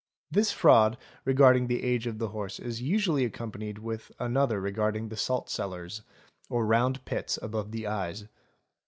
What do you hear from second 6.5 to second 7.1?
round